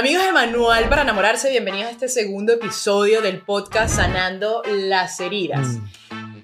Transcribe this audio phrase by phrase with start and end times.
[0.00, 5.76] Amigos de Manual para enamorarse, bienvenidos a este segundo episodio del podcast Sanando las heridas.
[5.76, 6.42] Mm.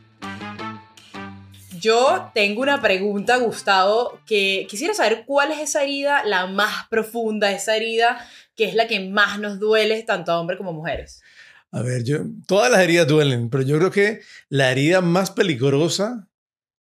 [1.81, 7.51] Yo tengo una pregunta, Gustavo, que quisiera saber cuál es esa herida, la más profunda,
[7.51, 8.19] esa herida
[8.55, 11.23] que es la que más nos duele tanto a hombres como a mujeres.
[11.71, 14.21] A ver, yo, todas las heridas duelen, pero yo creo que
[14.51, 16.29] la herida más peligrosa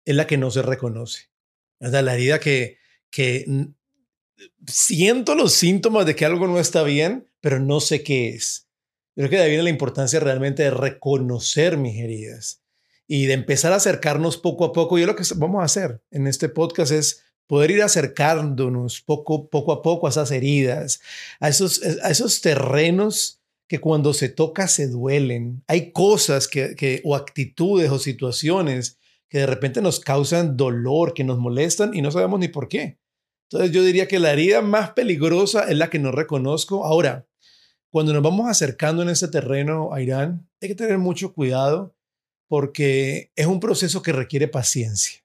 [0.04, 1.30] es la que no se reconoce.
[1.80, 2.76] O sea, la herida que,
[3.08, 3.46] que
[4.66, 8.68] siento los síntomas de que algo no está bien, pero no sé qué es.
[9.14, 12.62] Creo que de ahí viene la importancia realmente de reconocer mis heridas
[13.08, 14.98] y de empezar a acercarnos poco a poco.
[14.98, 19.72] Y lo que vamos a hacer en este podcast es poder ir acercándonos poco, poco
[19.72, 21.00] a poco a esas heridas,
[21.40, 25.62] a esos, a esos terrenos que cuando se toca se duelen.
[25.66, 28.98] Hay cosas que, que, o actitudes o situaciones
[29.28, 32.98] que de repente nos causan dolor, que nos molestan y no sabemos ni por qué.
[33.50, 36.84] Entonces yo diría que la herida más peligrosa es la que no reconozco.
[36.84, 37.26] Ahora,
[37.90, 41.94] cuando nos vamos acercando en ese terreno a Irán, hay que tener mucho cuidado
[42.48, 45.20] porque es un proceso que requiere paciencia.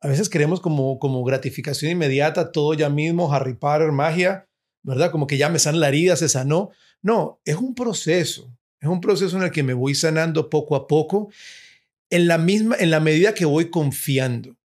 [0.00, 4.48] A veces queremos como, como gratificación inmediata, todo ya mismo, Harry Potter, magia,
[4.82, 5.10] ¿verdad?
[5.10, 6.70] Como que ya me sana la herida, se sanó.
[7.02, 8.52] No, es un proceso.
[8.80, 11.30] Es un proceso en el que me voy sanando poco a poco
[12.10, 14.56] en la misma, en la medida que voy confiando.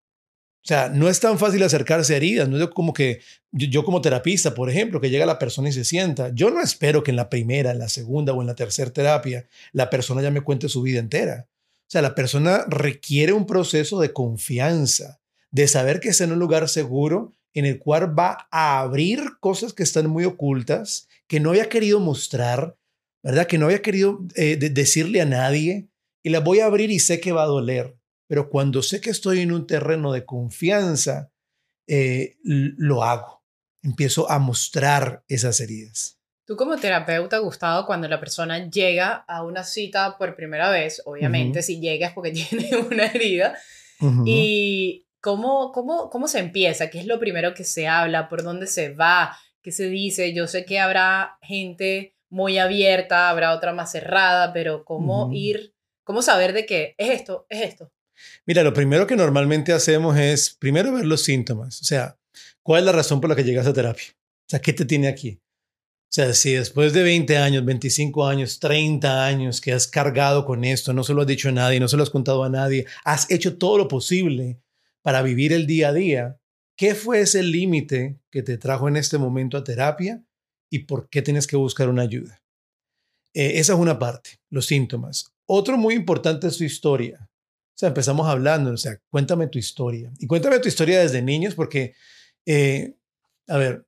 [0.68, 2.50] O sea, no es tan fácil acercarse a heridas.
[2.50, 3.22] No es como que
[3.54, 6.30] yo, como terapista, por ejemplo, que llega la persona y se sienta.
[6.34, 9.48] Yo no espero que en la primera, en la segunda o en la tercera terapia
[9.72, 11.48] la persona ya me cuente su vida entera.
[11.48, 16.40] O sea, la persona requiere un proceso de confianza, de saber que está en un
[16.40, 21.52] lugar seguro en el cual va a abrir cosas que están muy ocultas, que no
[21.52, 22.76] había querido mostrar,
[23.24, 23.48] ¿verdad?
[23.48, 25.88] Que no había querido eh, de decirle a nadie
[26.24, 27.96] y las voy a abrir y sé que va a doler.
[28.28, 31.32] Pero cuando sé que estoy en un terreno de confianza,
[31.88, 33.44] eh, lo hago.
[33.82, 36.20] Empiezo a mostrar esas heridas.
[36.46, 41.60] Tú como terapeuta, Gustavo, cuando la persona llega a una cita por primera vez, obviamente
[41.60, 41.66] uh -huh.
[41.66, 43.58] si llega es porque tiene una herida,
[44.00, 44.24] uh -huh.
[44.26, 48.68] y cómo, cómo, cómo se empieza, qué es lo primero que se habla, por dónde
[48.68, 50.34] se va, qué se dice.
[50.34, 55.36] Yo sé que habrá gente muy abierta, habrá otra más cerrada, pero cómo uh -huh.
[55.38, 55.76] ir,
[56.06, 57.92] cómo saber de qué es esto, es esto.
[58.46, 62.18] Mira, lo primero que normalmente hacemos es primero ver los síntomas, o sea,
[62.64, 64.08] ¿cuál es la razón por la que llegas a terapia?
[64.12, 65.40] O sea, ¿qué te tiene aquí?
[66.10, 70.64] O sea, si después de 20 años, 25 años, 30 años que has cargado con
[70.64, 72.86] esto, no se lo has dicho a nadie, no se lo has contado a nadie,
[73.04, 74.62] has hecho todo lo posible
[75.02, 76.40] para vivir el día a día,
[76.78, 80.24] ¿qué fue ese límite que te trajo en este momento a terapia
[80.70, 82.42] y por qué tienes que buscar una ayuda?
[83.34, 85.34] Eh, esa es una parte, los síntomas.
[85.46, 87.30] Otro muy importante es tu historia.
[87.78, 90.12] O sea, empezamos hablando, o sea, cuéntame tu historia.
[90.18, 91.94] Y cuéntame tu historia desde niños porque,
[92.44, 92.96] eh,
[93.48, 93.86] a ver,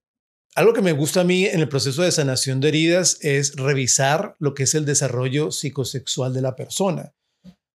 [0.54, 4.36] algo que me gusta a mí en el proceso de sanación de heridas es revisar
[4.38, 7.16] lo que es el desarrollo psicosexual de la persona,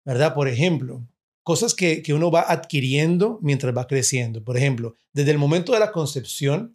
[0.05, 0.33] ¿verdad?
[0.33, 1.05] Por ejemplo,
[1.43, 4.41] cosas que, que uno va adquiriendo mientras va creciendo.
[4.41, 6.74] Por ejemplo, desde el momento de la concepción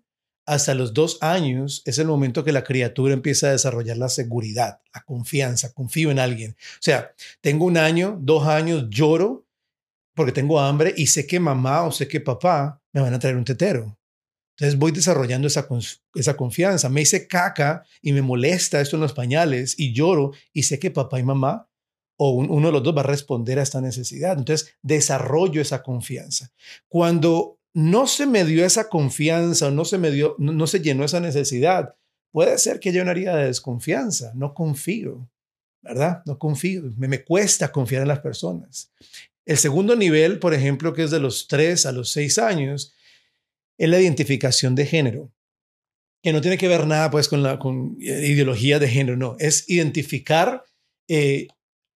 [0.50, 4.81] hasta los dos años es el momento que la criatura empieza a desarrollar la seguridad,
[4.93, 6.56] la confianza, confío en alguien.
[6.59, 9.47] O sea, tengo un año, dos años, lloro
[10.12, 13.37] porque tengo hambre y sé que mamá o sé que papá me van a traer
[13.37, 13.97] un tetero.
[14.56, 15.69] Entonces voy desarrollando esa,
[16.16, 16.89] esa confianza.
[16.89, 20.91] Me hice caca y me molesta esto en los pañales y lloro y sé que
[20.91, 21.69] papá y mamá
[22.16, 24.37] o un, uno de los dos va a responder a esta necesidad.
[24.37, 26.50] Entonces desarrollo esa confianza.
[26.89, 31.20] Cuando no se me dio esa confianza no se me dio, no, se llenó esa
[31.20, 31.94] necesidad,
[32.32, 34.32] puede ser que haya una herida de desconfianza.
[34.34, 35.28] No confío,
[35.82, 36.22] ¿verdad?
[36.26, 36.82] No confío.
[36.97, 38.92] Me, me cuesta confiar en las personas.
[39.47, 42.94] El segundo nivel, por ejemplo, que es de los 3 a los 6 años,
[43.78, 45.32] es la identificación de género,
[46.22, 49.69] que no tiene que ver nada pues con la con ideología de género, no, es
[49.70, 50.64] identificar
[51.09, 51.48] eh,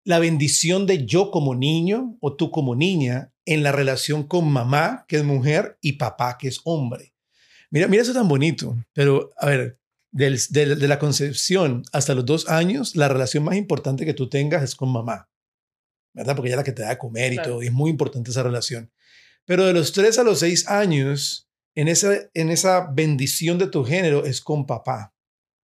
[0.04, 5.04] la bendición de yo como niño o tú como niña en la relación con mamá,
[5.08, 7.12] que es mujer, y papá, que es hombre.
[7.70, 9.78] Mira, mira eso tan bonito, pero a ver,
[10.10, 14.28] del, de, de la concepción hasta los dos años, la relación más importante que tú
[14.28, 15.28] tengas es con mamá,
[16.12, 16.36] ¿verdad?
[16.36, 17.52] Porque ella es la que te da a comer y claro.
[17.52, 18.90] todo, y es muy importante esa relación.
[19.44, 23.84] Pero de los tres a los seis años, en esa, en esa bendición de tu
[23.84, 25.14] género es con papá.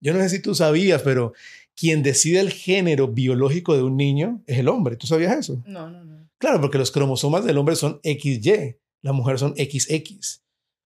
[0.01, 1.33] Yo no sé si tú sabías, pero
[1.77, 4.97] quien decide el género biológico de un niño es el hombre.
[4.97, 5.63] ¿Tú sabías eso?
[5.67, 6.18] No, no, no.
[6.39, 10.43] Claro, porque los cromosomas del hombre son XY, la mujer son XX.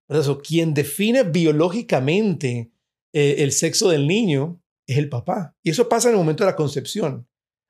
[0.06, 2.72] Por eso, quien define biológicamente
[3.12, 5.56] eh, el sexo del niño es el papá.
[5.62, 7.28] Y eso pasa en el momento de la concepción.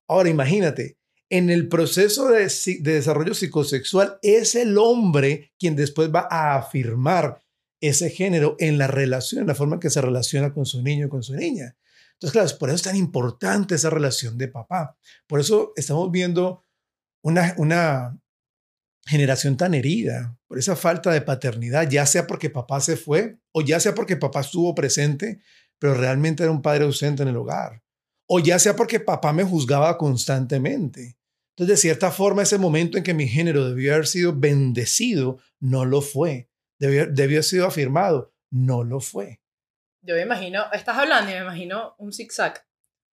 [0.08, 0.98] Ahora, imagínate,
[1.28, 2.46] en el proceso de,
[2.80, 7.42] de, desarrollo psicosexual es el hombre quien después va a afirmar
[7.80, 11.06] ese género en la relación, en la forma en que se relaciona con su niño
[11.06, 11.76] y con su niña.
[12.12, 14.96] Entonces, claro, por eso es tan importante esa relación de papá.
[15.26, 16.61] Por eso estamos viendo
[17.22, 18.18] una, una
[19.06, 23.62] generación tan herida, por esa falta de paternidad, ya sea porque papá se fue o
[23.62, 25.40] ya sea porque papá estuvo presente,
[25.78, 27.82] pero realmente era un padre ausente en el hogar.
[28.28, 31.18] O ya sea porque papá me juzgaba constantemente.
[31.50, 35.84] Entonces, de cierta forma, ese momento en que mi género debió haber sido bendecido, no
[35.84, 36.48] lo fue.
[36.78, 39.42] Debió, debió haber sido afirmado, no lo fue.
[40.02, 42.64] Yo me imagino, estás hablando y me imagino un zigzag.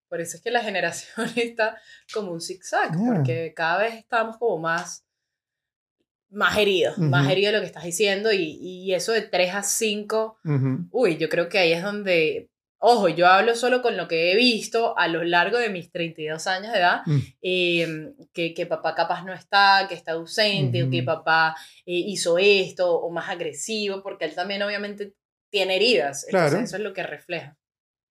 [0.10, 1.80] Por eso es que la generación está
[2.14, 5.06] como un zigzag, porque cada vez estamos como más,
[6.30, 9.64] más heridos, más heridos de lo que estás diciendo, y, y eso de 3 a
[9.64, 10.40] 5,
[10.92, 14.36] uy, yo creo que ahí es donde, ojo, yo hablo solo con lo que he
[14.36, 17.20] visto a lo largo de mis 32 años de edad, mm.
[17.44, 21.56] em, que, que, papá capaz no está, que está ausente, o que papá
[21.86, 25.14] eh, hizo esto, o más agresivo, porque él también obviamente
[25.52, 26.26] tiene heridas.
[26.30, 26.58] Claro.
[26.58, 27.59] eso es lo que refleja.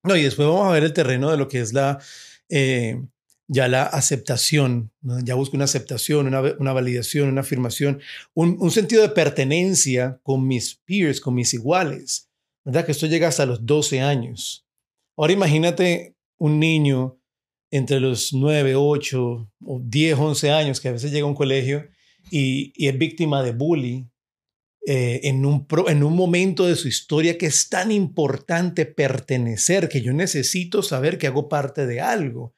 [0.03, 1.99] No, y después vamos a ver el terreno de lo que es la,
[2.49, 3.01] eh,
[3.49, 4.93] ya la aceptación.
[5.25, 8.01] Ya busco una aceptación, una, una validación, una afirmación,
[8.35, 12.29] un, un, sentido de pertenencia con mis peers, con mis iguales.
[12.65, 12.85] ¿Verdad?
[12.85, 14.67] Que esto llega hasta los 12 años.
[15.17, 17.19] Ahora imagínate un niño
[17.71, 21.89] entre los 9, 8 o 10, 11 años que a veces llega a un colegio
[22.31, 24.05] y, y es víctima de bullying
[24.87, 30.01] eh, en, un en un momento de su historia que es tan importante pertenecer, que
[30.01, 32.55] yo necesito saber que hago parte de algo.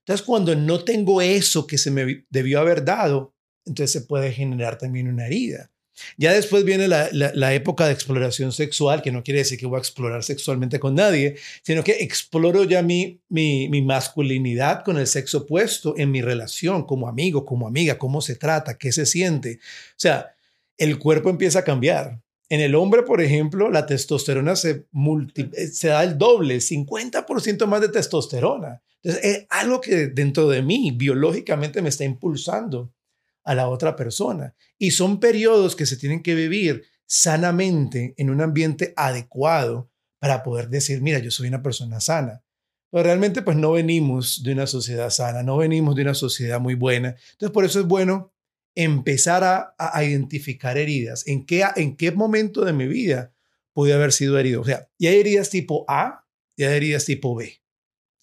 [0.00, 3.34] Entonces, cuando no tengo eso que se me debió haber dado,
[3.64, 5.70] entonces se puede generar también una herida.
[6.16, 9.76] Ya después viene la, la, época de exploración sexual, que no quiere decir que voy
[9.76, 15.06] a explorar sexualmente con nadie, sino que exploro ya mi, mi, mi, masculinidad con el
[15.06, 19.58] sexo opuesto en mi relación como amigo, como amiga, cómo se trata, qué se siente.
[19.90, 20.31] O sea,
[20.78, 22.20] el cuerpo empieza a cambiar.
[22.48, 24.86] En el hombre, por ejemplo, la testosterona se,
[25.34, 28.82] eh, se da el doble, 50% más de testosterona.
[29.02, 32.92] Entonces, es algo que dentro de mí biológicamente me está impulsando
[33.44, 34.54] a la otra persona.
[34.78, 40.68] Y son periodos que se tienen que vivir sanamente en un ambiente adecuado para poder
[40.68, 42.42] decir, mira, yo soy una persona sana.
[42.90, 46.74] Pero realmente pues no venimos de una sociedad sana, no venimos de una sociedad muy
[46.74, 47.16] buena.
[47.32, 48.31] Entonces por eso es bueno
[48.74, 51.26] empezar a, identificar heridas.
[51.26, 53.34] ¿En qué, ¿En qué momento de mi vida
[53.72, 54.60] pude haber sido herido?
[54.60, 56.26] O sea, y hay heridas tipo A
[56.56, 57.60] y hay heridas tipo B.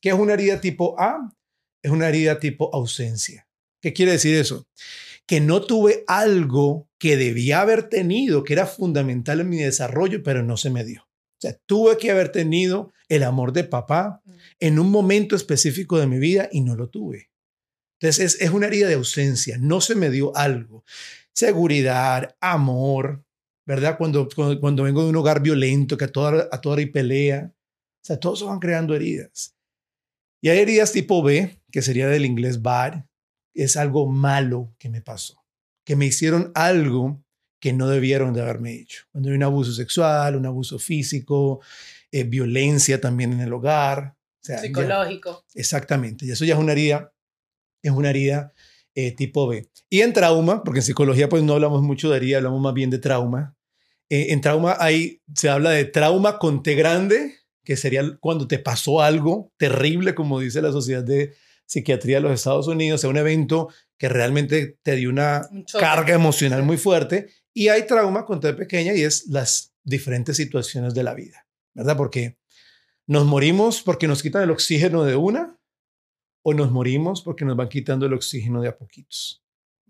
[0.01, 1.35] ¿Qué es una herida tipo A?
[1.81, 3.47] Es una herida tipo ausencia.
[3.81, 4.67] ¿Qué quiere decir eso?
[5.25, 10.43] Que no tuve algo que debía haber tenido, que era fundamental en mi desarrollo, pero
[10.43, 11.03] no se me dio.
[11.03, 14.31] O sea, tuve que haber tenido el amor de papá mm.
[14.59, 17.28] en un momento específico de mi vida y no lo tuve.
[17.99, 20.85] Entonces es, una herida de ausencia, no se me dio algo.
[21.33, 23.25] Seguridad, amor,
[23.65, 23.97] ¿verdad?
[23.97, 24.29] Cuando,
[24.59, 28.05] cuando, vengo de un hogar violento, que a toda, a toda hora hay pelea, o
[28.05, 29.55] sea, todos van creando heridas.
[30.41, 33.03] Y hay heridas tipo B, que sería del inglés bad,
[33.53, 35.43] es algo malo que me pasó,
[35.83, 37.21] que me hicieron algo
[37.59, 39.03] que no debieron de haberme hecho.
[39.11, 41.59] Cuando hay un abuso sexual, un abuso físico,
[42.11, 44.15] eh, violencia también en el hogar.
[44.41, 45.43] Psicológico.
[45.53, 47.13] exactamente, y eso ya es una herida
[47.81, 48.53] es una herida
[48.95, 49.69] eh, tipo B.
[49.89, 52.89] Y en trauma, porque en psicología pues no hablamos mucho de herida, hablamos más bien
[52.89, 53.55] de trauma.
[54.09, 58.59] Eh, en trauma hay, se habla de trauma con T grande, que sería cuando te
[58.59, 61.33] pasó algo terrible, como dice la Sociedad de
[61.65, 65.47] Psiquiatría de los Estados Unidos, sea un evento que realmente te dio una
[65.79, 67.27] carga emocional muy fuerte.
[67.53, 71.97] Y hay trauma con T pequeña y es las diferentes situaciones de la vida, ¿verdad?
[71.97, 72.37] Porque
[73.05, 75.58] nos morimos porque nos quitan el oxígeno de una,
[76.49, 79.43] o nos morimos porque nos van quitando el oxígeno de a poquitos.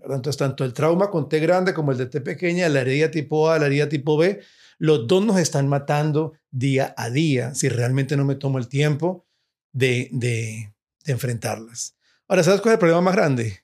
[0.04, 3.50] Entonces, tanto el trauma con T grande como el de T pequeña, la herida tipo
[3.50, 4.42] A, la herida tipo B,
[4.78, 9.26] los dos nos están matando día a día si realmente no me tomo el tiempo
[9.74, 10.74] de, de,
[11.06, 11.98] enfrentarlas.
[12.28, 13.64] Ahora, ¿sabes cuál es el problema más grande?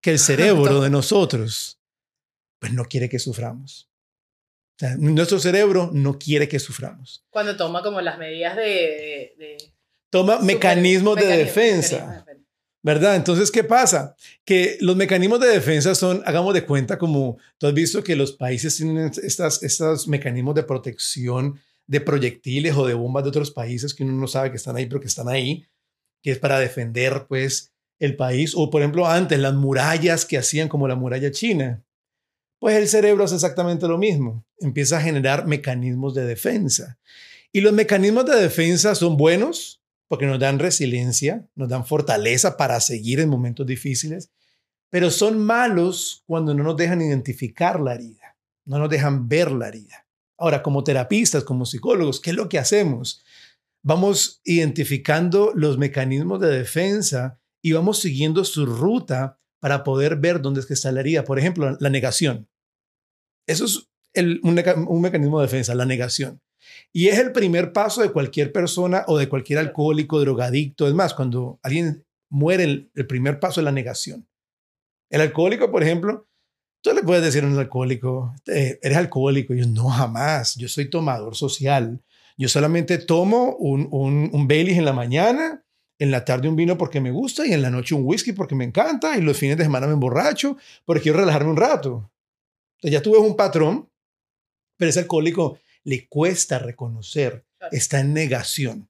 [0.00, 1.78] Que el cerebro de nosotros,
[2.58, 3.90] pues no quiere que suframos.
[4.98, 7.24] nuestro cerebro no quiere que suframos.
[7.28, 9.34] Cuando toma como las medidas de
[10.10, 12.24] toma mecanismos de defensa.
[12.82, 13.16] ¿Verdad?
[13.16, 14.16] Entonces, ¿qué pasa?
[14.44, 18.32] Que los mecanismos de defensa son, hagamos de cuenta, como tú has visto que los
[18.32, 23.92] países tienen estas, estos mecanismos de protección de proyectiles o de bombas de otros países
[23.92, 25.66] que uno no sabe que están ahí, pero que están ahí,
[26.22, 28.54] que es para defender, pues, el país.
[28.56, 31.84] O, por ejemplo, antes, las murallas que hacían como la muralla china.
[32.58, 34.44] Pues el cerebro hace exactamente lo mismo.
[34.58, 36.98] Empieza a generar mecanismos de defensa.
[37.52, 39.79] Y los mecanismos de defensa son buenos
[40.10, 44.32] porque nos dan resiliencia, nos dan fortaleza para seguir en momentos difíciles,
[44.90, 49.68] pero son malos cuando no nos dejan identificar la herida, no nos dejan ver la
[49.68, 50.08] herida.
[50.36, 53.22] Ahora, como terapistas, como psicólogos, ¿qué es lo que hacemos?
[53.84, 60.58] Vamos identificando los mecanismos de defensa y vamos siguiendo su ruta para poder ver dónde
[60.58, 61.22] es que está la herida.
[61.22, 62.48] Por ejemplo, la negación.
[63.46, 63.88] Eso es
[64.42, 66.40] un, mecanismo de defensa, la negación.
[66.92, 70.88] Y es el primer paso de cualquier persona o de cualquier alcohólico, drogadicto.
[70.88, 74.26] Es más, cuando alguien muere, el, primer paso es la negación.
[75.10, 76.28] El alcohólico, por ejemplo,
[76.82, 79.54] tú le puedes decir a un alcohólico, eres alcohólico.
[79.54, 80.56] Y yo, no, jamás.
[80.56, 82.00] Yo soy tomador social.
[82.36, 85.64] Yo solamente tomo un, un, un Baileys en la mañana,
[86.00, 88.54] en la tarde un vino porque me gusta y en la noche un whisky porque
[88.54, 92.10] me encanta y los fines de semana me emborracho porque quiero relajarme un rato.
[92.76, 93.90] Entonces ya tú ves un patrón,
[94.78, 98.88] pero ese alcohólico le cuesta reconocer, está en negación.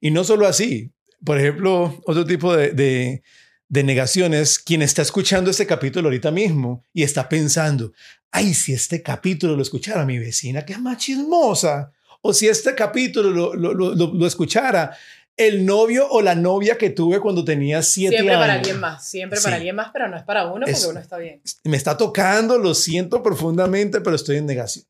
[0.00, 0.92] Y no solo así,
[1.24, 3.22] por ejemplo, otro tipo de, de,
[3.68, 7.92] de negación es quien está escuchando este capítulo ahorita mismo y está pensando,
[8.30, 12.74] ay, si este capítulo lo escuchara mi vecina, que es más chismosa, o si este
[12.74, 14.96] capítulo lo, lo, lo, lo escuchara
[15.36, 18.44] el novio o la novia que tuve cuando tenía siete siempre años.
[18.44, 21.00] Siempre para alguien más, siempre para alguien más, pero no es para uno porque uno
[21.00, 21.42] está bien.
[21.64, 24.86] Me está tocando, lo siento profundamente, pero estoy en negación.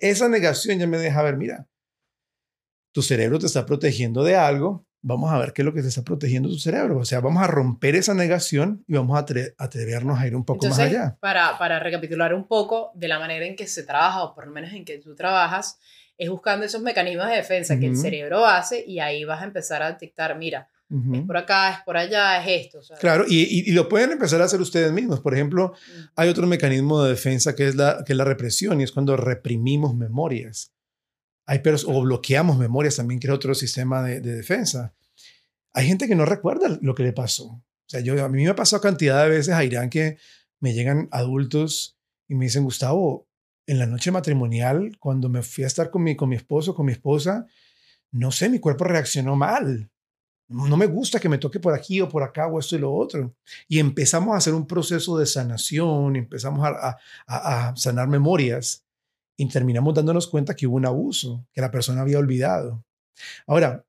[0.00, 1.68] Esa negación ya me deja ver, mira,
[2.92, 5.88] tu cerebro te está protegiendo de algo, vamos a ver qué es lo que te
[5.88, 6.98] está protegiendo tu cerebro.
[6.98, 9.24] O sea, vamos a romper esa negación y vamos a
[9.58, 11.16] atrevernos a ir un poco más allá.
[11.20, 14.52] Para, para recapitular un poco de la manera en que se trabaja, o por lo
[14.52, 15.78] menos en que tú trabajas,
[16.18, 19.82] es buscando esos mecanismos de defensa que el cerebro hace y ahí vas a empezar
[19.82, 22.80] a detectar, mira, es por acá, es por allá, es esto.
[23.00, 25.20] Claro, y, y, lo pueden empezar a hacer ustedes mismos.
[25.20, 25.72] Por ejemplo,
[26.14, 29.16] hay otro mecanismo de defensa que es la, que es la represión y es cuando
[29.16, 30.72] reprimimos memorias.
[31.46, 34.94] Hay o bloqueamos memorias también, que es otro sistema de, de, defensa.
[35.72, 37.46] Hay gente que no recuerda lo que le pasó.
[37.46, 40.18] O sea, yo, a mí me ha pasado cantidad de veces a Irán que
[40.60, 43.28] me llegan adultos y me dicen, Gustavo,
[43.66, 46.86] en la noche matrimonial, cuando me fui a estar con mi, con mi esposo, con
[46.86, 47.46] mi esposa,
[48.12, 49.90] no sé, mi cuerpo reaccionó mal.
[50.48, 52.94] No me gusta que me toque por aquí o por acá o esto y lo
[52.94, 53.34] otro.
[53.68, 58.84] Y empezamos a hacer un proceso de sanación, empezamos a, sanar memorias
[59.36, 62.84] y terminamos dándonos cuenta que hubo un abuso, que la persona había olvidado.
[63.46, 63.84] Ahora,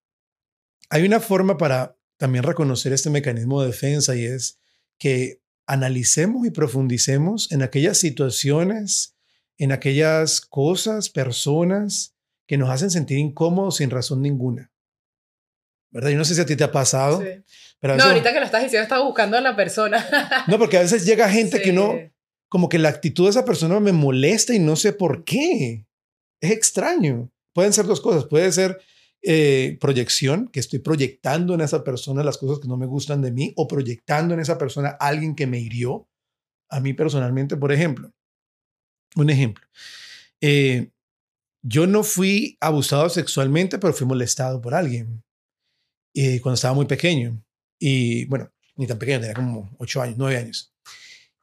[0.89, 4.59] hay una forma para también reconocer este mecanismo de defensa y es
[4.97, 9.17] que analicemos y profundicemos en aquellas situaciones
[9.57, 14.71] en aquellas cosas, personas que nos hacen sentir incómodos sin razón ninguna.
[15.91, 16.09] ¿Verdad?
[16.11, 17.21] Yo no sé si a ti te ha pasado.
[17.21, 17.27] Sí.
[17.79, 20.05] Pero no, ahorita que lo estás diciendo, estaba buscando a la persona.
[20.47, 21.95] no, porque a veces llega gente que no,
[22.49, 25.85] como que la actitud de esa persona me molesta y no sé por qué.
[26.41, 27.31] Es extraño.
[27.53, 28.25] Pueden ser dos cosas.
[28.25, 28.79] Puede ser
[29.21, 33.31] eh, proyección, que estoy proyectando en esa persona las cosas que no me gustan de
[33.31, 36.07] mí, o proyectando en esa persona alguien que me hirió.
[36.69, 38.11] A mí personalmente, por ejemplo,
[39.15, 39.65] un ejemplo.
[40.41, 40.89] Eh,
[41.61, 45.23] yo no fui abusado sexualmente, pero fui molestado por alguien
[46.17, 47.39] eh, cuando estaba muy pequeño.
[47.79, 50.73] Y bueno, ni tan pequeño, tenía como ocho años, nueve años.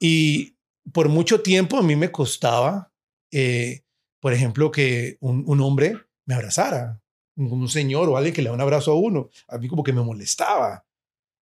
[0.00, 0.56] Y
[0.92, 2.92] por mucho tiempo a mí me costaba,
[3.30, 3.82] eh,
[4.18, 7.00] por ejemplo, que un, un, hombre me abrazara,
[7.36, 9.30] un señor o alguien que le da un abrazo a uno.
[9.46, 10.84] A mí como que me molestaba,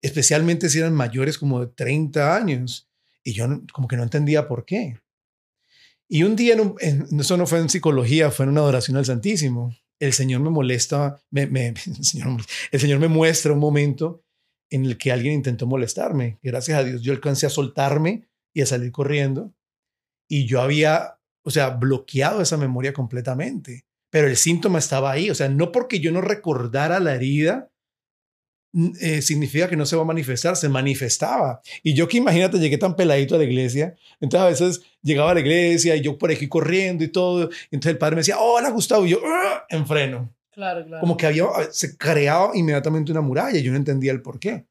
[0.02, 2.90] especialmente si eran mayores como de 30 años.
[3.24, 4.98] Y yo como que no entendía por qué.
[6.06, 9.74] Y un día, en eso no fue en psicología, fue en una adoración al Santísimo.
[10.02, 12.42] El Señor me molesta, el, Señor,
[12.72, 14.24] el Señor me muestra un momento
[14.68, 16.40] en el que alguien intentó molestarme.
[16.42, 19.54] Gracias a Dios yo alcancé a soltarme y a salir corriendo.
[20.28, 23.84] Y yo había, o sea, bloqueado esa memoria completamente.
[24.10, 25.30] Pero el síntoma estaba ahí.
[25.30, 27.70] O sea, no porque yo no recordara la herida,
[29.00, 31.60] eh, significa que no se va a manifestar, se manifestaba.
[31.82, 35.34] Y yo que imagínate, llegué tan peladito a la iglesia, entonces a veces llegaba a
[35.34, 38.70] la iglesia y yo por aquí corriendo y todo, entonces el padre me decía, hola
[38.70, 39.20] Gustavo, y yo
[39.68, 40.34] en freno.
[40.52, 41.00] Claro, claro.
[41.00, 44.66] Como que había, se creaba inmediatamente una muralla, y yo no entendía el por qué.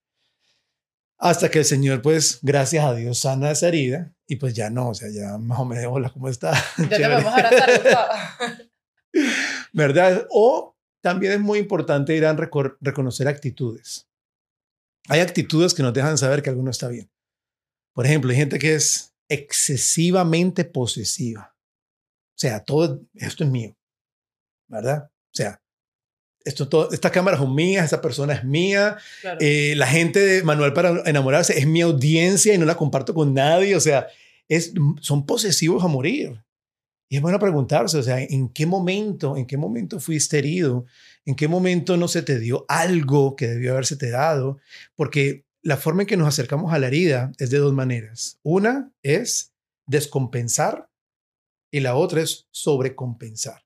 [1.18, 4.90] Hasta que el Señor, pues, gracias a Dios, sana esa herida y pues ya no,
[4.90, 6.54] o sea, ya más o menos, hola, ¿cómo está?
[6.78, 7.70] Ya te vamos a abrazar.
[9.74, 10.26] ¿Verdad?
[10.32, 14.08] O también es muy importante ir a reconocer actitudes.
[15.10, 17.10] Hay actitudes que nos dejan saber que alguno está bien.
[17.94, 21.56] Por ejemplo, hay gente que es excesivamente posesiva.
[22.36, 23.76] O sea, todo esto es mío,
[24.68, 25.10] ¿verdad?
[25.10, 25.62] O sea,
[26.44, 28.98] esto todo, esta cámara es mía, esta persona es mía.
[29.40, 33.34] Eh, la gente de Manuel para enamorarse es mi audiencia y no la comparto con
[33.34, 33.76] nadie.
[33.76, 34.08] O sea,
[34.48, 36.44] es, son posesivos a morir.
[37.12, 40.86] Y es bueno preguntarse, o sea, ¿en qué momento, en qué momento fuiste herido?
[41.26, 44.60] ¿En qué momento no se te dio algo que debió haberse te dado?
[44.96, 48.40] Porque la forma en que nos acercamos a la herida es de dos maneras.
[48.44, 49.54] Una es
[49.86, 50.90] descompensar
[51.70, 53.62] y la otra es sobrecompensar.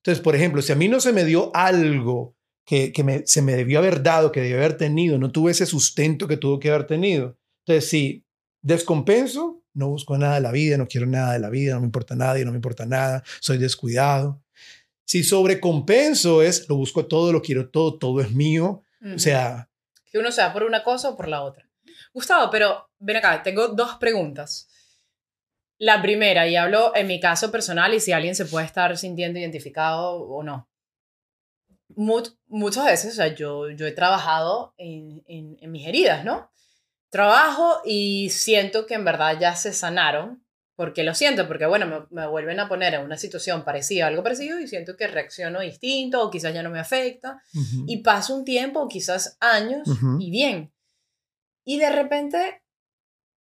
[0.00, 2.34] Entonces, por ejemplo, si a mí no se me dio algo
[2.66, 6.26] que, que se me debió haber dado, que debió haber tenido, no tuve ese sustento
[6.26, 7.38] que tuvo que haber tenido.
[7.64, 8.24] Entonces, si
[8.60, 11.86] descompenso, no busco nada de la vida, no quiero nada de la vida, no me
[11.86, 14.42] importa nadie, no me importa nada, soy descuidado.
[15.04, 18.84] Si sobrecompenso es, lo busco todo, lo quiero todo, todo es mío.
[19.14, 19.68] O sea...
[20.10, 21.68] Que uno sea por una cosa o por la otra.
[22.12, 24.68] Gustavo, pero ven acá, tengo dos preguntas.
[25.78, 29.38] La primera, y hablo en mi caso personal y si alguien se puede estar sintiendo
[29.38, 30.68] identificado o no.
[31.96, 36.50] muchas veces, o sea, yo, yo he trabajado en, en, en mis heridas, ¿no?
[37.12, 40.42] Trabajo y siento que en verdad ya se sanaron,
[40.76, 44.58] porque lo siento, porque bueno, me, vuelven a poner en una situación parecida, algo parecido,
[44.58, 47.42] y siento que reacciono distinto, o quizás ya no me afecta,
[47.86, 49.86] y paso un tiempo, o quizás años,
[50.18, 50.72] y bien.
[51.66, 52.62] Y de repente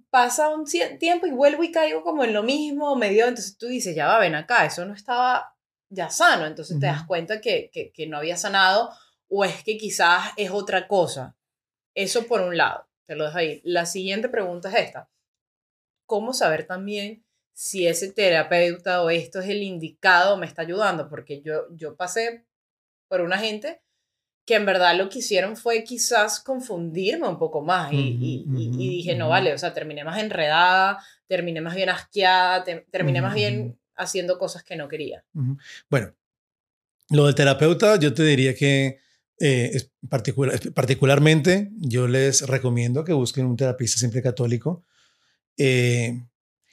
[0.09, 0.63] pasa un
[0.97, 4.19] tiempo y vuelvo y caigo como en lo mismo, medio, entonces tú dices, ya va,
[4.19, 5.57] ven acá, eso no estaba
[5.89, 8.91] ya sano, entonces te das cuenta que, que, que no había sanado,
[9.27, 11.35] o es que quizás es otra cosa.
[11.93, 13.61] Eso por un lado, te lo dejo ahí.
[13.63, 15.09] La siguiente pregunta es esta.
[16.05, 17.23] Cómo saber también
[17.53, 22.45] si ese terapeuta o esto es el indicado me está ayudando, porque yo, yo pasé
[23.07, 23.81] por una gente
[24.45, 29.27] que en verdad lo que hicieron fue quizás confundirme un poco más y, dije, no
[29.27, 34.63] vale, o sea, terminé más enredada, terminé más bien asqueada, terminé más bien haciendo cosas
[34.63, 35.25] que no quería.
[35.89, 36.13] Bueno,
[37.09, 38.99] lo del terapeuta yo te diría que
[39.39, 44.83] eh, particular, particularmente yo les recomiendo que busquen un terapista siempre católico
[45.57, 46.23] eh,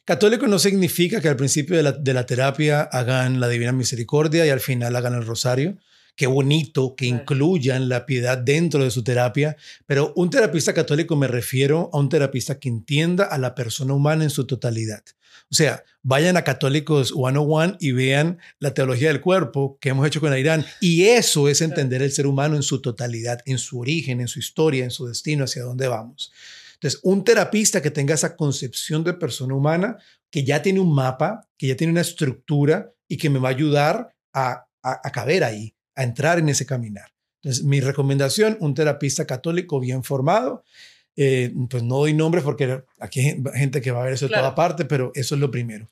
[0.05, 4.61] católico no significa que al principio de la, terapia hagan la Divina Misericordia y al
[4.61, 5.79] final hagan el rosario.
[6.17, 9.57] Qué bonito que incluyan la piedad dentro de su terapia,
[9.87, 14.25] pero un terapista católico me refiero a un terapista que entienda a la persona humana
[14.25, 15.03] en su totalidad.
[15.51, 20.21] O sea, vayan a Católicos 101 y vean la teología del cuerpo que hemos hecho
[20.21, 20.65] con Irán.
[20.81, 24.39] Y eso es entender el ser humano en su totalidad, en su origen, en su
[24.39, 26.33] historia, en su destino, hacia dónde vamos.
[26.75, 29.99] Entonces, un terapista que tenga esa concepción de persona humana,
[30.31, 33.53] que ya tiene un mapa, que ya tiene una estructura y que me va a
[33.53, 37.11] ayudar a, a, caber ahí, a entrar en ese caminar.
[37.43, 40.65] Entonces, mi recomendación, un terapista católico bien formado.
[41.17, 44.35] Eh, pues no doy nombres porque aquí hay gente que va a ver eso de
[44.35, 45.89] toda parte, pero eso es lo primero.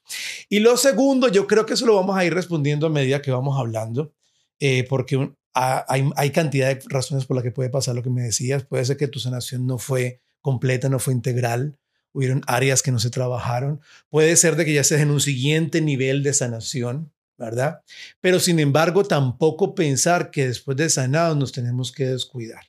[0.49, 3.31] Y lo segundo, yo creo que eso lo vamos a ir respondiendo a medida que
[3.31, 4.13] vamos hablando,
[4.59, 8.23] eh, porque hay, hay cantidad de razones por las que puede pasar lo que me
[8.23, 8.65] decías.
[8.65, 11.79] Puede ser que tu sanación no fue completa, no fue integral,
[12.13, 13.81] hubieron áreas que no se trabajaron.
[14.11, 17.81] Puede ser de que ya estés en un siguiente nivel de sanación, ¿verdad?
[18.21, 22.65] Pero sin embargo, tampoco pensar que después de sanados nos tenemos que descuidar,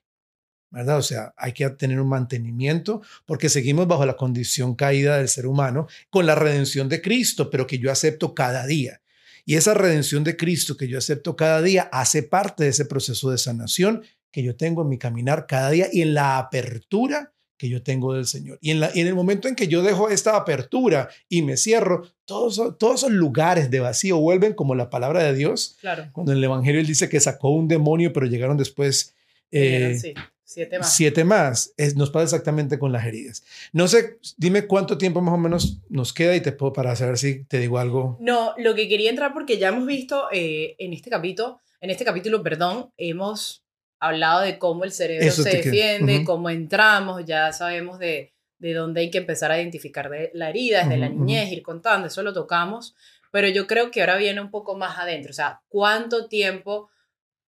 [0.72, 0.98] ¿verdad?
[0.98, 5.46] O sea, hay que tener un mantenimiento porque seguimos bajo la condición caída del ser
[5.46, 9.02] humano con la redención de Cristo, pero que yo acepto cada día.
[9.46, 13.30] Y esa redención de Cristo que yo acepto cada día hace parte de ese proceso
[13.30, 17.70] de sanación que yo tengo en mi caminar cada día y en la apertura que
[17.70, 18.60] yo tengo del Señor.
[18.60, 22.06] Y en, la, en el momento en que yo dejo esta apertura y me cierro,
[22.26, 25.78] todos, todos esos lugares de vacío vuelven como la palabra de Dios.
[25.80, 26.10] Claro.
[26.12, 29.16] Cuando en el Evangelio él dice que sacó un demonio, pero llegaron después
[29.50, 29.98] eh,
[30.44, 30.94] siete más.
[30.94, 31.74] Siete más.
[31.78, 33.46] Es, nos pasa exactamente con las heridas.
[33.72, 37.18] No sé, dime cuánto tiempo más o menos nos queda y te puedo para saber
[37.18, 38.18] si te digo algo.
[38.20, 42.04] No, lo que quería entrar porque ya hemos visto eh, en este capítulo, en este
[42.04, 43.63] capítulo, perdón, hemos
[44.04, 49.10] hablado de cómo el cerebro se defiende, cómo entramos, ya sabemos de, de dónde hay
[49.10, 52.96] que empezar a identificar de la herida, desde la niñez, ir contando, eso lo tocamos,
[53.32, 56.90] pero yo creo que ahora viene un poco más adentro, o sea, ¿cuánto tiempo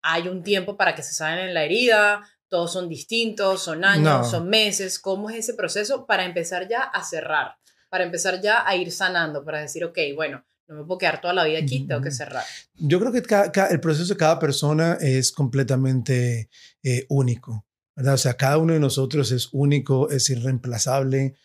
[0.02, 2.28] hay un tiempo para que se sane la herida?
[2.48, 7.04] Todos son distintos, son años, son meses, ¿cómo es ese proceso para empezar ya a
[7.04, 7.58] cerrar?
[7.90, 11.34] Para empezar ya a ir sanando, para decir, ok, bueno, no me puedo quedar toda
[11.34, 12.44] la vida aquí, tengo que cerrar.
[12.76, 16.50] Yo creo que el proceso de cada persona es completamente
[16.84, 18.14] eh, único, ¿verdad?
[18.14, 21.36] O sea, cada uno de nosotros es único, es irreemplazable,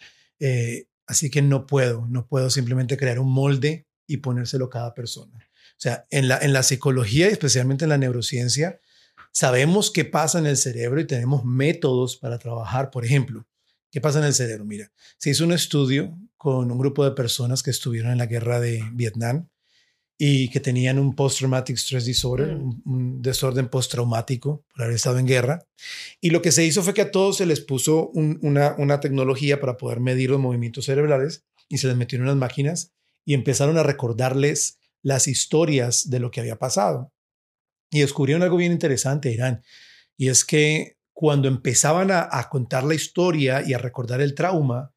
[0.41, 4.95] eh, así que no puedo, no puedo simplemente crear un molde y ponérselo a cada
[4.95, 5.39] persona.
[5.39, 8.79] O sea, en la, en la psicología y especialmente en la neurociencia,
[9.33, 12.91] sabemos qué pasa en el cerebro y tenemos métodos para trabajar.
[12.91, 13.47] Por ejemplo,
[13.91, 14.67] ¿qué pasa en el cerebro?
[14.67, 18.61] Mira, se hizo un estudio con un grupo de personas que estuvieron en la guerra
[18.61, 19.49] de Vietnam
[20.19, 22.83] y que tenían un post-traumatic stress disorder, mm.
[22.85, 25.67] un, desorden postraumático por haber estado en guerra.
[26.21, 29.59] Y lo que se hizo fue que a todos se les puso una, una tecnología
[29.59, 32.93] para poder medir los movimientos cerebrales y se les metieron unas máquinas
[33.25, 37.11] y empezaron a recordarles las historias de lo que había pasado.
[37.91, 39.63] Y descubrieron algo bien interesante, Irán,
[40.19, 44.94] y es que cuando empezaban a, a contar la historia y a recordar el trauma,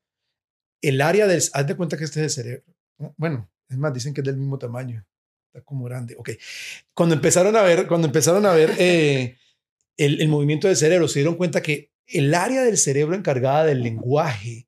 [0.81, 2.73] el área del, haz de cuenta que este es el cerebro.
[3.17, 5.05] Bueno, Es más, dicen que es del mismo tamaño.
[5.47, 6.15] Está como grande.
[6.17, 6.31] Ok.
[6.93, 9.37] Cuando empezaron a ver, cuando empezaron a ver eh,
[9.97, 13.81] el, el, movimiento del cerebro, se dieron cuenta que el área del cerebro encargada del
[13.81, 14.67] lenguaje,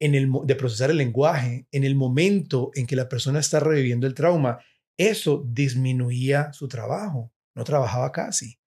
[0.00, 4.06] en el, de procesar el lenguaje, en el momento en que la persona está reviviendo
[4.06, 4.58] el trauma,
[4.98, 7.32] eso disminuía su trabajo.
[7.54, 8.58] No trabajaba casi.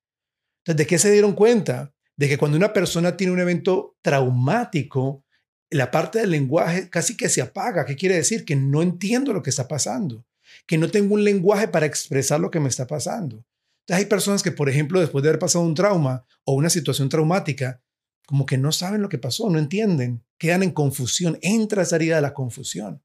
[0.63, 1.93] Entonces, ¿de qué se dieron cuenta?
[2.15, 5.23] De que cuando una persona tiene un evento traumático,
[5.69, 7.85] la parte del lenguaje casi que se apaga.
[7.85, 8.45] ¿Qué quiere decir?
[8.45, 10.25] Que no entiendo lo que está pasando,
[10.65, 13.45] que no tengo un lenguaje para expresar lo que me está pasando.
[13.81, 17.09] Entonces hay personas que, por ejemplo, después de haber pasado un trauma o una situación
[17.09, 17.81] traumática,
[18.25, 22.17] como que no saben lo que pasó, no entienden, quedan en confusión, entra esa herida
[22.17, 23.01] de la confusión.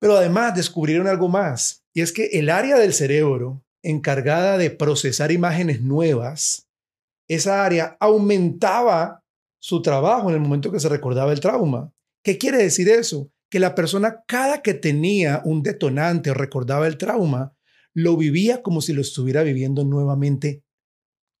[0.00, 5.30] Pero además descubrieron algo más, y es que el área del cerebro encargada de procesar
[5.30, 6.68] imágenes nuevas,
[7.28, 9.24] esa área aumentaba
[9.66, 11.92] su trabajo en el momento que se recordaba el trauma.
[12.22, 13.32] ¿Qué quiere decir eso?
[13.50, 17.52] Que la persona cada que tenía un detonante o recordaba el trauma,
[17.92, 20.62] lo vivía como si lo estuviera viviendo nuevamente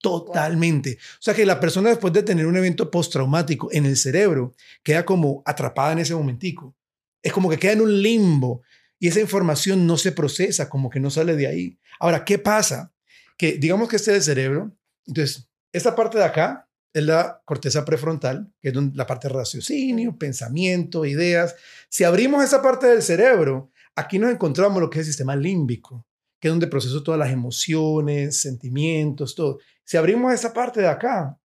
[0.02, 0.98] totalmente.
[1.00, 5.04] O sea que la persona después de tener un evento postraumático en el cerebro queda
[5.04, 6.74] como atrapada en ese momentico.
[7.22, 8.62] Es como que queda en un limbo
[8.98, 11.78] y esa información no se procesa, como que no sale de ahí.
[12.00, 12.92] Ahora, ¿qué pasa?
[13.38, 16.65] Que digamos que este es el cerebro, entonces esta parte de acá
[16.98, 21.54] es la corteza prefrontal, que es la parte de raciocinio, pensamiento, ideas.
[21.90, 26.06] Si abrimos esa parte del cerebro, aquí nos encontramos lo que es el sistema límbico,
[26.40, 29.58] que es donde proceso todas las emociones, sentimientos, todo.
[29.84, 31.38] Si abrimos esa parte de acá,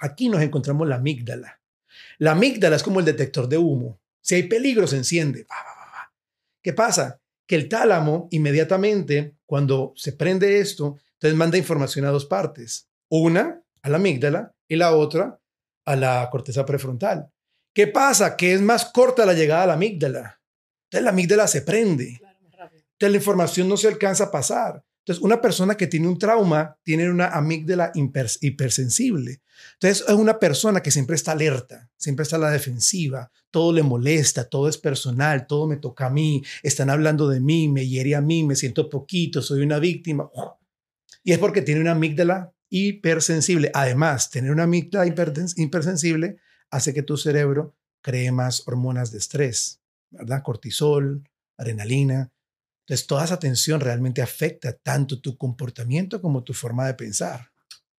[0.00, 1.60] aquí nos encontramos la amígdala.
[2.18, 4.00] La amígdala es como el detector de humo.
[4.20, 5.46] Si hay peligro, se enciende.
[6.60, 7.20] ¿Qué pasa?
[7.46, 12.88] Que el tálamo, inmediatamente, cuando se prende esto, entonces manda información a dos partes.
[13.08, 15.38] Una, a la amígdala, y la otra
[15.84, 17.28] a la corteza prefrontal.
[17.74, 18.36] ¿Qué pasa?
[18.36, 20.40] Que es más corta la llegada a la amígdala.
[20.84, 22.20] Entonces la amígdala se prende.
[22.22, 24.82] Entonces la información no se alcanza a pasar.
[25.00, 29.42] Entonces una persona que tiene un trauma tiene una amígdala hipersensible.
[29.74, 33.82] Entonces es una persona que siempre está alerta, siempre está a la defensiva, todo le
[33.82, 38.14] molesta, todo es personal, todo me toca a mí, están hablando de mí, me hiere
[38.14, 40.30] a mí, me siento poquito, soy una víctima.
[41.24, 43.70] Y es porque tiene una amígdala hipersensible.
[43.74, 46.38] Además, tener una amígdala hipersensible
[46.70, 50.42] hace que tu cerebro cree más hormonas de estrés, ¿verdad?
[50.42, 51.22] Cortisol,
[51.58, 52.32] adrenalina.
[52.80, 57.50] Entonces, toda esa tensión realmente afecta tanto tu comportamiento como tu forma de pensar.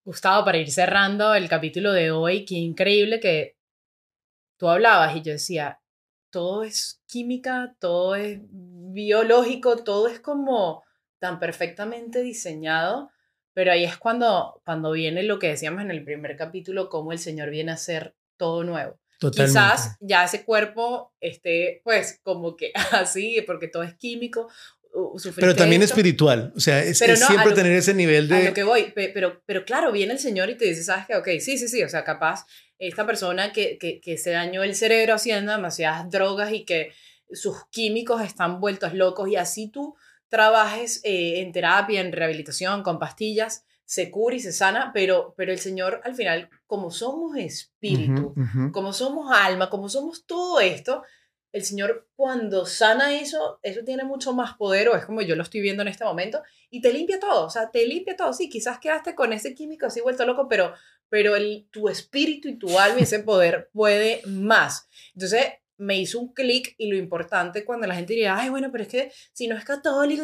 [0.03, 3.55] Gustavo, para ir cerrando el capítulo de hoy, qué increíble que
[4.57, 5.81] tú hablabas y yo decía,
[6.31, 10.83] todo es química, todo es biológico, todo es como
[11.19, 13.11] tan perfectamente diseñado
[13.53, 17.19] pero ahí es cuando, cuando viene lo que decíamos en el primer capítulo, cómo el
[17.19, 18.99] Señor viene a hacer todo nuevo.
[19.31, 24.49] Quizás ya ese cuerpo esté pues como que así, porque todo es químico.
[25.35, 28.35] Pero también espiritual, o sea, es, siempre tener ese nivel de...
[28.35, 31.15] A lo que voy, pero, pero claro, viene el Señor y te dice, ¿sabes qué?
[31.15, 32.45] Ok, sí, sí, sí, o sea, capaz
[32.77, 36.91] esta persona que, que, que se dañó el cerebro haciendo demasiadas drogas y que
[37.31, 39.95] sus químicos están vueltos locos y así tú
[40.33, 45.51] trabajes eh, en terapia, en rehabilitación, con pastillas, se cura y se sana, pero, pero
[45.51, 48.33] el Señor al final, como somos espíritu,
[48.71, 51.03] como somos alma, como somos todo esto,
[51.51, 55.43] el Señor cuando sana eso, eso tiene mucho más poder, o es como yo lo
[55.43, 56.41] estoy viendo en este momento,
[56.71, 59.85] y te limpia todo, o sea, te limpia todo, sí, quizás quedaste con ese químico
[59.85, 60.73] así vuelto loco, pero,
[61.09, 64.89] pero el, tu espíritu y tu alma y ese poder puede más.
[65.13, 65.45] Entonces,
[65.77, 68.89] me hizo un clic y lo importante cuando la gente diría, ay, bueno, pero es
[68.89, 70.23] que si no es católico,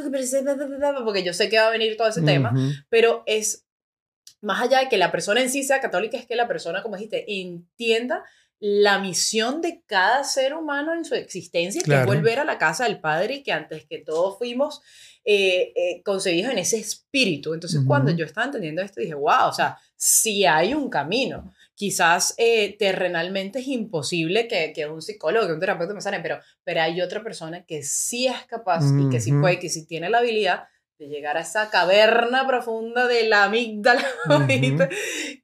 [1.04, 2.54] porque yo sé que va a venir todo ese tema,
[2.90, 3.66] pero es
[4.42, 6.96] más allá de que la persona en sí sea católica, es que la persona, como
[6.96, 8.24] dijiste, entienda
[8.60, 12.84] la misión de cada ser humano en su existencia, que es volver a la casa
[12.84, 14.82] del Padre y que antes que todos fuimos
[15.24, 17.54] eh, eh, concebidos en ese espíritu.
[17.54, 22.36] Entonces, cuando yo estaba entendiendo esto, dije, wow, o sea, sí hay un camino quizás
[22.38, 26.82] eh, terrenalmente es imposible que, que, un psicólogo, que un terapeuta me sane, pero, pero
[26.82, 30.18] hay otra persona que sí es capaz y que sí puede, que sí tiene la
[30.18, 34.06] habilidad de llegar a esa caverna profunda de la amígdala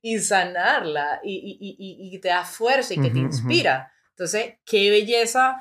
[0.01, 3.93] y sanarla y, y, y, y, te da fuerza y que te inspira.
[4.09, 5.55] Entonces, qué belleza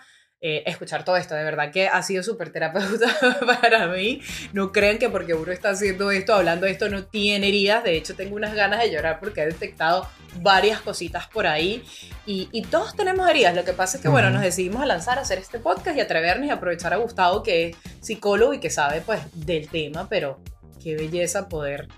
[0.46, 1.35] eh, escuchar todo esto.
[1.35, 3.07] De verdad que ha sido súper terapeuta
[3.62, 4.20] para mí.
[4.52, 7.83] No crean que porque uno está haciendo esto, hablando de esto, no tiene heridas.
[7.83, 10.07] De hecho, tengo unas ganas de llorar porque he detectado
[10.42, 11.83] varias cositas por ahí.
[12.26, 13.54] Y, y todos tenemos heridas.
[13.54, 16.02] Lo que pasa es que, bueno, nos decidimos a lanzar, a hacer este podcast y
[16.02, 20.11] atrevernos y aprovechar a Gustavo, que es psicólogo y que sabe, pues, del tema.
[20.11, 20.40] Pero
[20.83, 21.88] qué belleza poder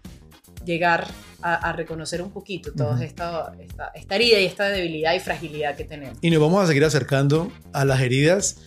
[0.67, 1.07] llegar
[1.43, 3.53] a, reconocer un poquito toda esta,
[3.95, 6.19] esta, herida y esta debilidad y fragilidad que tenemos.
[6.21, 8.59] Y nos vamos a seguir acercando a las heridas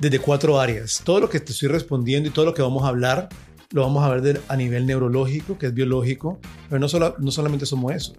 [0.00, 1.00] desde cuatro áreas.
[1.02, 3.30] Todo lo que te estoy respondiendo y todo lo que vamos a hablar
[3.72, 7.66] lo vamos a ver a nivel neurológico, que es biológico, pero no, solo, no solamente
[7.66, 8.14] somos eso.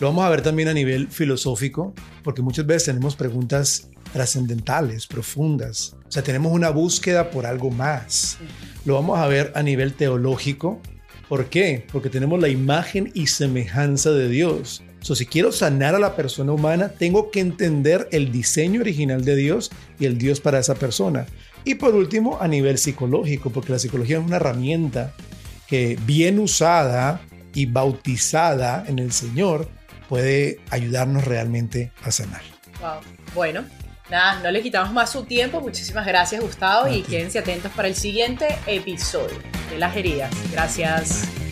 [0.00, 5.96] Lo vamos a ver también a nivel filosófico, porque muchas veces tenemos preguntas trascendentales, profundas.
[6.08, 8.38] O sea, tenemos una búsqueda por algo más.
[8.84, 10.80] Lo vamos a ver a nivel teológico.
[11.28, 11.84] ¿Por qué?
[11.92, 14.82] Porque tenemos la imagen y semejanza de Dios.
[15.00, 19.36] So, si quiero sanar a la persona humana, tengo que entender el diseño original de
[19.36, 21.26] Dios y el Dios para esa persona.
[21.64, 25.14] Y por último, a nivel psicológico, porque la psicología es una herramienta
[25.66, 27.20] que bien usada
[27.54, 29.68] y bautizada en el Señor
[30.08, 32.42] puede ayudarnos realmente a sanar.
[32.80, 33.00] Wow.
[33.34, 33.64] Bueno,
[34.10, 35.60] nada, no le quitamos más su tiempo.
[35.60, 39.38] Muchísimas gracias, Gustavo, y quédense atentos para el siguiente episodio
[39.70, 40.30] de Las Heridas.
[40.52, 41.45] Gracias.